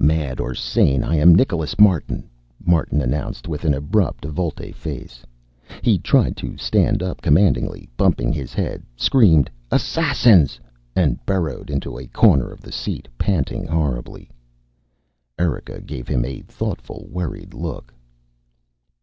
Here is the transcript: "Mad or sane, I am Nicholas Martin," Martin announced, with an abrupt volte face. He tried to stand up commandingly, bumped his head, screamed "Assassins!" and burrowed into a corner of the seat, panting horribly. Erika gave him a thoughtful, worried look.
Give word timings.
"Mad 0.00 0.40
or 0.40 0.54
sane, 0.54 1.04
I 1.04 1.16
am 1.16 1.34
Nicholas 1.34 1.78
Martin," 1.78 2.30
Martin 2.58 3.02
announced, 3.02 3.46
with 3.48 3.66
an 3.66 3.74
abrupt 3.74 4.24
volte 4.24 4.72
face. 4.74 5.26
He 5.82 5.98
tried 5.98 6.38
to 6.38 6.56
stand 6.56 7.02
up 7.02 7.20
commandingly, 7.20 7.90
bumped 7.98 8.20
his 8.22 8.54
head, 8.54 8.82
screamed 8.96 9.50
"Assassins!" 9.70 10.58
and 10.96 11.20
burrowed 11.26 11.68
into 11.68 11.98
a 11.98 12.06
corner 12.06 12.50
of 12.50 12.62
the 12.62 12.72
seat, 12.72 13.08
panting 13.18 13.66
horribly. 13.66 14.30
Erika 15.38 15.82
gave 15.82 16.08
him 16.08 16.24
a 16.24 16.40
thoughtful, 16.40 17.06
worried 17.10 17.52
look. 17.52 17.92